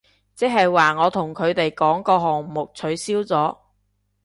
[0.33, 3.55] 即係話我同佢哋講個項目取消咗